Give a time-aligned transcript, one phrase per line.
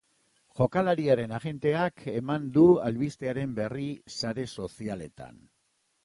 [0.59, 3.85] Jokalariaren agenteak eman du albistearen berri
[4.15, 5.37] sare sozialetan.